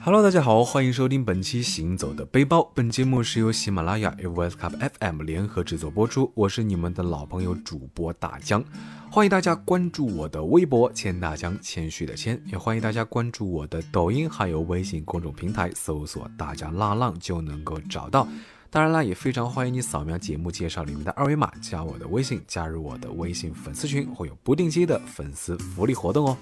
[0.00, 2.60] Hello，大家好，欢迎收听本期《行走的背包》。
[2.72, 6.30] 本节目是由喜马拉雅与 Voice Cup FM 联合制作播出。
[6.36, 8.64] 我是你们的老朋友主播大江，
[9.10, 18.26] 欢迎大家关注我的微博“谦大江”，谦虚的谦，也欢迎大家关注我的抖音还有微信公众平台，搜索“大江浪浪”就能够找到。
[18.70, 26.36] 当然啦，也非常欢迎你扫描节目介绍里面的二维码，加我的微信，加入我的微信粉丝群，会有不定期的粉丝福利活动哦。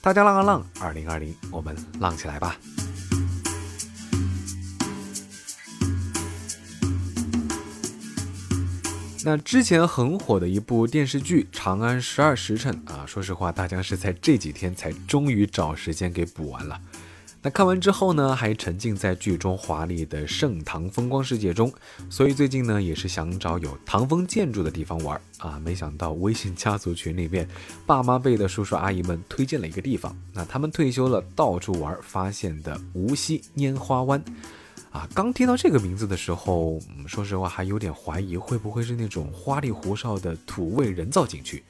[0.00, 2.56] 大家浪啊浪，二零二零，我们浪起来吧！
[9.24, 16.80] 那之前很火的一部电视剧《长安十二时辰》啊，说实话，大家是在这几天才终于找时间给补完了。
[17.40, 21.72] 那看完之后呢，还沉浸在剧中华丽的盛唐风光世界中，
[22.10, 25.56] 所以最近呢，也是想找有唐风建筑的地方玩啊。
[25.60, 27.48] 没想到微信家族群里面，
[27.86, 34.22] 爸妈辈的叔叔阿姨们推荐了一个地方，那他们退休了到处玩发现的无锡拈花湾
[34.92, 35.08] 啊。
[35.14, 41.62] 刚听到这个名字的时候，说实话还有点怀疑会不会是那种花里胡哨的土味人造景区。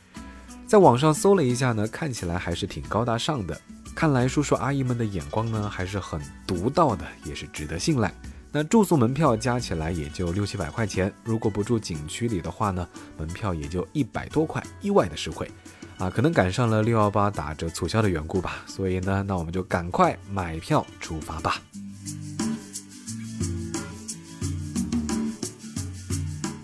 [0.67, 3.59] 在网上搜了一下呢，看起来还是挺高大上的。
[3.95, 8.12] 看来叔叔阿姨们的眼光呢还是很独到的，也是值得信赖。
[8.51, 12.86] 那住宿门票加起来也就六七百块钱，如果不住景区里的话呢，
[13.19, 15.51] 门票也就一百多块，意外的实惠
[15.97, 16.11] 啊！
[16.11, 21.61] 可能赶上了六幺八打折促销的缘故吧，所以呢，那我们就赶快买票出发吧。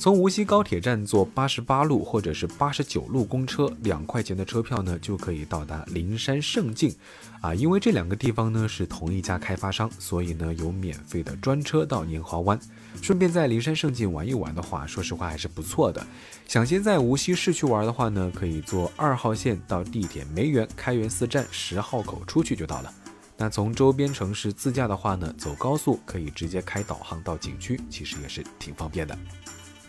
[0.09, 6.97] 从无锡高铁站坐八十八路或者是八十九路公车，两块钱的车票呢就可以到达灵山胜境，
[7.43, 12.59] 啊，因为这两个地方呢是同一家开发商，所以呢有免费的专车到拈花湾，
[13.03, 16.03] 顺便在灵山胜境玩一玩的话，说实话还是不错的。
[16.47, 22.91] 想先在无锡市区玩的话呢，可以坐二号线到地铁梅园开元寺站十号口出去就到了。
[23.37, 29.17] 那从周边城市自驾的话呢，走高速可以直接开导航到景区，其实也是挺方便的。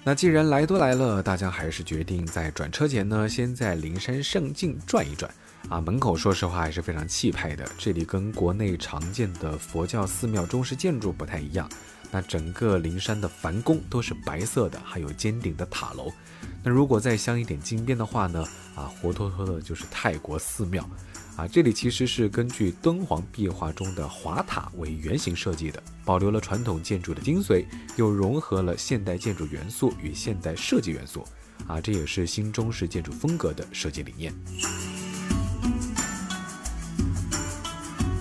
[0.03, 5.29] 那既然来都来了，大家还是决定在转车前呢，先在灵山胜境转一转
[5.67, 5.79] 啊。
[5.81, 11.69] 门口说实话还是非常气派的，这里跟国内常见的佛教寺庙中式建筑不太一样。
[12.11, 16.11] 那整个灵山的梵宫都是白色的，还有尖顶的塔楼。
[16.63, 18.43] 那如果再镶一点金边的话呢，
[18.75, 20.89] 啊，活脱脱的就是泰国寺庙。
[21.39, 27.63] 啊，这里其实是根据敦煌壁画中的华塔为原型设计的，保留了传统建筑的精髓，
[27.95, 31.25] 又融合了现代建筑元素与现代设计元素。
[31.66, 34.33] 啊，这也是新中式建筑风格的设计理念。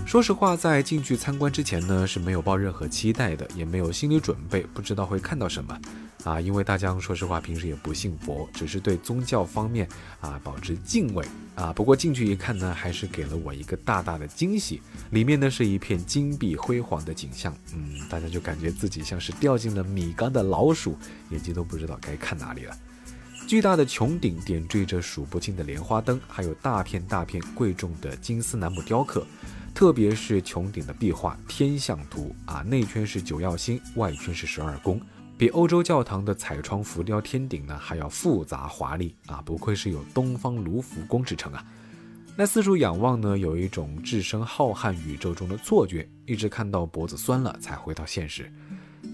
[0.06, 5.76] 说实话，在进去参观之前呢，是没有抱任何期待的，也没有心理准备，不知道会看到什么。
[6.24, 9.88] 啊，因为大江说实话平时也不信佛，只是对宗教方面
[10.20, 11.24] 啊保持敬畏
[11.54, 11.72] 啊。
[11.72, 14.82] 不过进去一看呢，还是给了我一个大大的惊喜。
[15.10, 20.98] 里面呢是一片金碧辉煌的景象，嗯，大家就感觉自己像是掉进了米缸的老鼠，
[21.30, 22.76] 眼睛都不知道该看哪里了。
[23.46, 29.26] 巨大的穹顶点缀着数不清的莲花灯，还有大片大片贵重的金丝楠木雕刻，
[29.72, 35.00] 特别是穹顶的壁画天象图啊，内圈是九曜星，外圈是十二宫。
[35.38, 39.40] 比欧洲教堂的彩窗浮雕天顶呢还要复杂华丽啊！
[39.46, 41.64] 不愧是有东方卢浮宫之称啊！
[42.36, 48.52] 那四处仰望呢，有一种置身浩瀚宇宙中的错觉，一直看到脖子酸了才回到现实。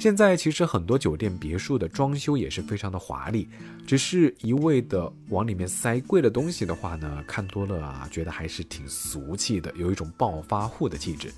[0.00, 3.46] 现在其实很多酒店别墅的装修也是非常的华丽，
[3.86, 11.30] 只是一味的往里面塞贵的东西的话呢，看多了啊，觉得还是挺俗气的，有一种暴发户的气质。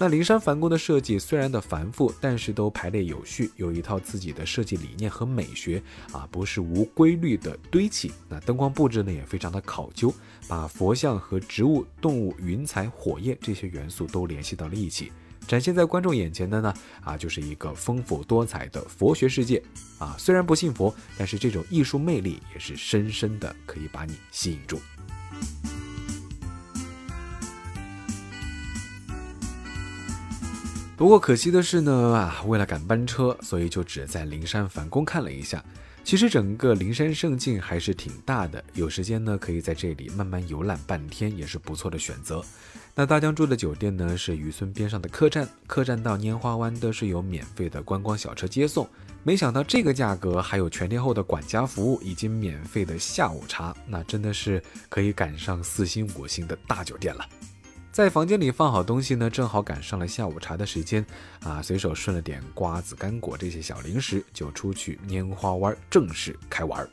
[0.00, 5.82] 那灵山梵宫的设计虽然的繁复，但是都排列有序，有一套自己的设计理念和美学
[6.12, 8.12] 啊，不是无规律的堆砌。
[8.28, 10.14] 那灯光布置呢也非常的考究，
[10.46, 15.10] 把佛像和植物、动物、云彩、火焰这些元素都联系到了一起，
[15.48, 19.60] 展现在观众眼前的呢啊，就是一个丰富多彩的佛学世界
[19.98, 20.14] 啊。
[20.16, 24.80] 虽然不信佛，但是这种艺术魅力也是深深的可以把你吸引住。
[30.98, 35.64] 不过可惜的是呢，啊，为了赶班车，所以就只在灵山梵宫看了一下。
[36.02, 42.44] 其实整个灵山胜境还是挺大的，有时间呢可以在这里慢慢游览半天，也是不错的选择。
[42.96, 48.88] 那大江住的酒店呢是渔村边上的客栈，客栈到拈花湾都是有免费的观光小车接送。
[49.22, 57.24] 没想到这个价格还有全天候的管家服务以及免费的下午茶，那真的是可以赶上四星五星的大酒店了。
[57.98, 61.04] 在房间里放好东西呢，正好赶上了下午茶的时间，
[61.42, 66.88] 啊，随手顺了点瓜子、干果这些小零食，就出去拈花湾正式开玩。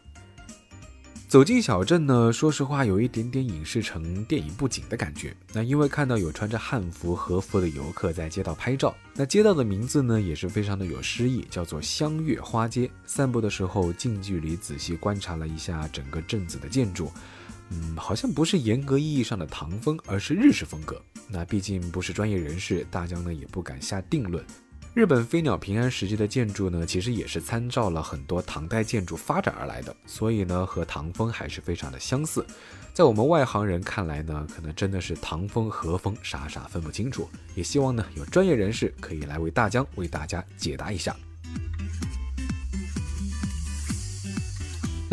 [1.28, 5.32] 走进小镇呢，说实话有一点点影视城电影布景的感觉。
[5.54, 12.90] 那因为看到有穿着汉服和服的游客在街道拍照，那街道的名字呢也是非常的有诗意，叫做香月花街。
[13.06, 17.12] 散步的时候近距离仔细观察了一下整个镇子的建筑，
[17.70, 21.02] 嗯，好像不是严格意义上的唐风，而是日式风格。
[21.28, 24.44] 那毕竟不是专业人士，大江呢也不敢下定论。
[24.94, 32.46] 日本飞鸟平安时期的建筑呢，其实也是参照了很多唐代建筑发展而来的，所以呢，和唐风还是非常的相似。
[32.94, 37.28] 在我们外行人看来呢，可能真的是唐风和风，傻傻分不清楚。
[37.56, 41.14] 也希望呢，有专业人士可以来为大江为大家解答一下。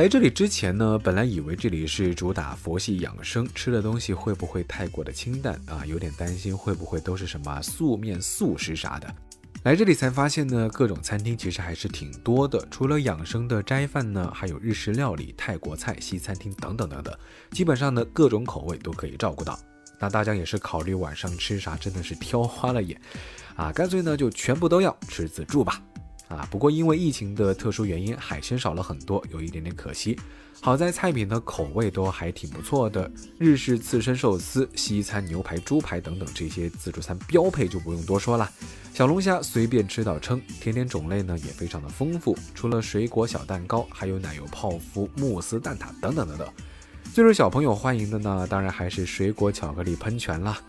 [0.02, 5.86] 来这里之前呢，本来以为这里是主打佛系养生，吃的东西会不会太过的清淡啊？
[5.86, 9.14] 有点担心会不会都是什么素面素食啥的。
[9.62, 12.66] 来这里才发现呢，各种餐厅其实还是挺多的。
[12.68, 17.16] 除了养生的斋饭呢，还有日式料理、泰国菜、西餐厅等等等等，
[17.52, 19.56] 基本上呢各种口味都可以照顾到。
[20.00, 23.00] 那大家也是考虑晚上吃啥，真的是挑花了眼
[23.54, 25.80] 啊，干脆呢就全部都要吃自助吧。
[26.36, 30.18] 啊，不过因为疫情的特殊原因，海鲜少了很多，有一点点可惜。
[30.60, 38.48] 好在菜品的口味都还挺不错的，日式刺身寿司、西餐牛排、猪排等等这些自助餐标配就不用多说了。
[38.94, 46.48] 小龙虾随便吃到撑，甜点种类呢也非常的丰富，除了水果小蛋糕，还有奶油泡芙、慕斯蛋挞等等等等。
[47.12, 50.60] 最受小朋友欢迎的呢，当然还是水果巧克力喷泉啦。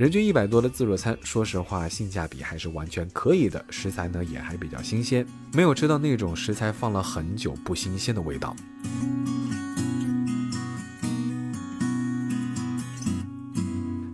[0.00, 8.56] 人均一百多的自助餐，说实话性价比还是完全可以的，食材呢也还比较新鲜，没有吃到那种食材放了很久不新鲜的味道。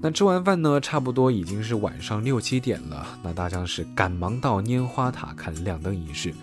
[0.02, 6.34] 那吃完饭呢，差不多已经是晚上六七点了，那大家是赶忙到拈花塔看亮灯仪式。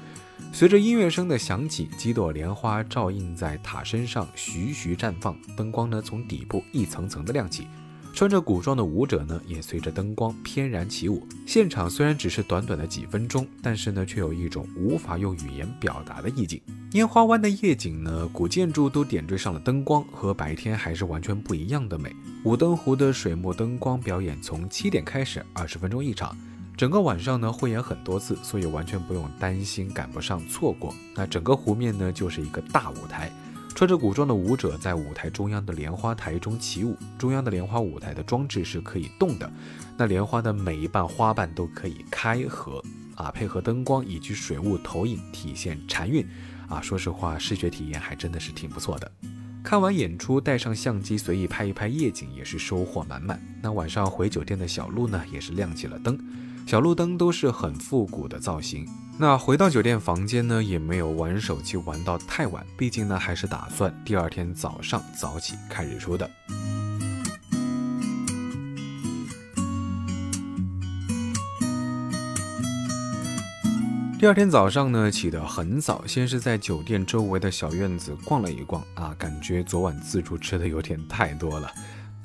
[0.54, 7.68] 随着音乐声的响起，几朵莲花照映在塔身上，徐徐绽放，灯光呢从底部一层层的亮起。
[8.14, 11.28] 穿着古装的舞者呢，也随着灯光翩然起舞。
[11.48, 16.62] 现场虽然只是短短的几分钟，但是呢，却有一种无法用语言表达的意境。
[16.92, 22.16] 烟花湾的夜景呢，古建筑都点缀上了灯光，和白天还是完全不一样的美。
[22.44, 26.38] 五灯湖的水幕灯光表演从七点开始，二十分钟一场，
[26.78, 30.94] 整个晚上呢会演很多次，所以完全不用担心赶不上错过。
[31.16, 33.32] 那整个湖面呢，就是一个大舞台。
[33.84, 39.52] 穿着古装的舞者在舞台中央的莲花台中起舞，中央的莲花舞台的装置是可以动的，
[39.98, 42.82] 那莲花的每一瓣花瓣都可以开合，
[43.16, 46.26] 啊，配合灯光以及水雾投影，体现禅韵，
[46.70, 49.12] 啊，说实话，视觉体验还真的是挺不错的。
[49.62, 53.38] 看完演出，带上相机随意拍一拍夜景，也是收获满满。
[53.62, 56.18] 那晚上回酒店的小路呢，也是亮起了灯。
[56.66, 58.88] 小路灯都是很复古的造型。
[59.20, 66.30] 那回到酒店房间呢，也没有玩手机玩到太晚，毕竟呢还是打算第二天早上早起看日出的。
[74.20, 81.70] 第二天早上呢，起得很早，先是在酒店周围的小院子逛了一逛啊，感觉昨晚自助吃的有点太多了。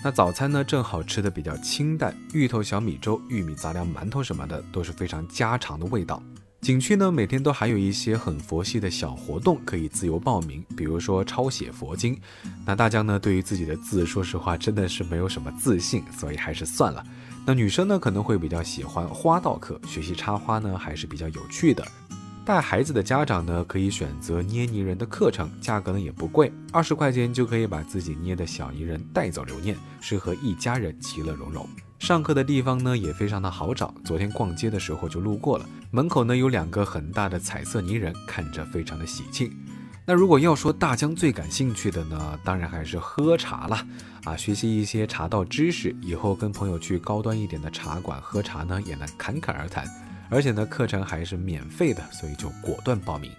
[0.00, 6.22] 那早餐呢，正好吃的比较清淡，芋头小米粥、玉米杂粮馒头什么的都是非常家常的味道。
[6.60, 12.16] 景区呢，每天都还有一些很佛系的小活动可以自由报名，比如说抄写佛经。
[12.64, 17.04] 那大家呢，对于自己的字，说实话真的是没有什么自信，所以还是算了。
[17.44, 21.86] 那女生呢，可能会比较喜欢花道课，学习插花呢还是比较有趣的。
[22.48, 31.68] 带孩子的家长呢，可以选择捏泥人的课程，价格呢也不贵，二十块钱就可以把自己捏的小泥人带走留念，适合一家人其乐融融。
[31.98, 39.54] 上课的地方呢也非常的好找，昨天逛街的时候就路过了，门口呢有两个很大的彩色泥人，看着非常的喜庆。
[40.06, 43.86] 那如果要说大江最感兴趣的呢，当然还是喝茶了
[44.24, 49.86] 啊，学习一些茶道知识，以后跟朋友去高端一点的茶馆喝茶呢，也能侃侃而谈。
[50.30, 53.30] 而且呢，课程还是免费的，所以就果断报名。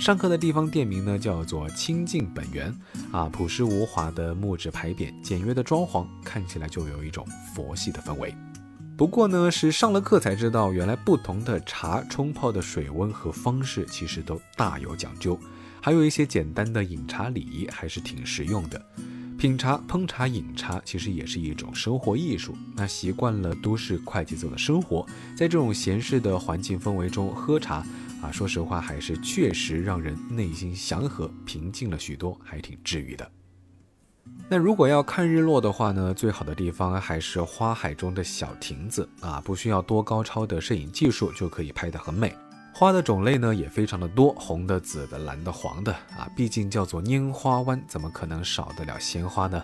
[0.00, 2.74] 上课的地方店名呢叫做清净本源
[3.10, 8.34] 啊，朴实无华的木质牌匾，简约的装潢，看起来就有一种佛系的氛围。
[8.98, 15.38] 不过呢，是上了课才知道，原来不同的茶冲泡的水温和方式其实都大有讲究，
[15.80, 18.80] 还有一些简单的饮茶礼仪，还是挺实用的。
[19.36, 22.56] 品茶、烹茶、饮茶，其实也是一种生活艺术。
[22.74, 25.04] 那习惯了都市快节奏的生活，
[25.36, 27.84] 在这种闲适的环境氛围中喝茶，
[28.22, 33.30] 啊，说实话还是确实让人内心祥和、平静了许多，还挺治愈的。
[34.48, 42.34] 那如果要看日落的话呢，最好的地方还是花海中的小亭子啊，不需要多高超的摄影技术就可以拍得很美。
[42.76, 49.62] 花的种类呢也非常的多，红的、紫的、蓝的、黄的啊，毕竟叫做拈花湾，怎么可能少得了鲜花呢？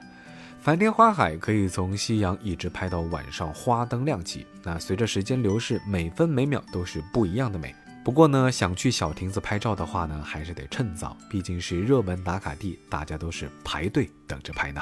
[0.63, 7.75] 繁天花海可以从夕阳一直拍到晚上花灯亮起，那随着时间流逝，每分每秒都是不一样的美。
[8.05, 14.81] 不过呢，想去小亭子拍照的话呢，还是得趁早，毕竟是热门打卡地，大家都是排队等着拍呢。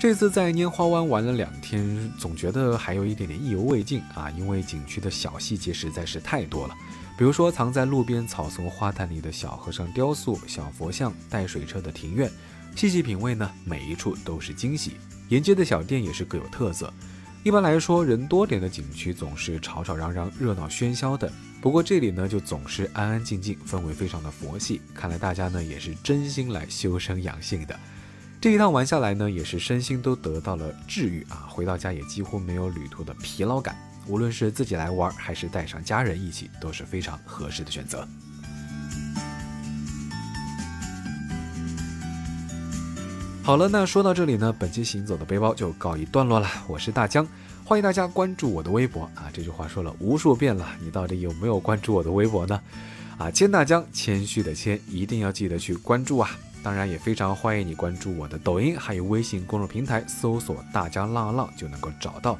[0.00, 6.74] 这次在拈花湾玩了两天，总觉得还有一点点意犹未尽啊，因为景区的小细节实在是太多了。
[7.18, 12.32] 比如说藏在路边草丛花坛里的小和尚雕塑、小佛像、带水车的庭院，
[12.74, 14.92] 细细品味呢，每一处都是惊喜。
[15.28, 16.90] 沿街的小店也是各有特色。
[17.42, 21.30] 一般来说，人多点的景区总是吵吵嚷嚷、热闹喧嚣的，
[21.60, 24.80] 不过这里呢就总是安安静静，氛围非常的佛系。
[24.94, 27.78] 看来大家呢也是真心来修身养性的。
[28.40, 31.44] 这一趟玩下来呢，也是身心都得到了治愈啊！
[31.46, 33.76] 回到家也几乎没有旅途的疲劳感。
[34.06, 38.08] 无论是自己来玩，还是带上家人一起，都是非常合适的选择。
[43.42, 46.48] 好了，那说到这里呢，本期行走的背包就告一段落了。
[46.66, 47.28] 我是大江，
[47.62, 49.28] 欢迎大家关注我的微博啊！
[49.34, 52.58] 这句话说了无数遍了，你到底有没有关注我的微博呢？
[53.18, 56.30] 啊，谦大江，谦虚的谦，一定要记得去关注啊！
[56.62, 62.38] 当然也非常欢迎你关注我的抖音，还有微信公众平台，搜索“大江浪浪”就能够找到。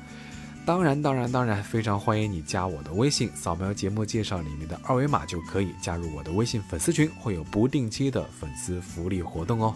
[0.67, 9.75] 当然，当然，当然，非常欢迎你加我的微信，扫描节目介绍里面的二维码就可以加入我的微信粉丝群，会有不定期的粉丝福利活动哦。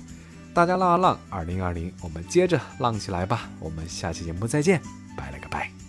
[0.52, 3.48] 大家浪啊浪，二零二零，我们接着浪起来吧！
[3.58, 4.80] 我们下期节目再见，
[5.16, 5.83] 拜了个拜。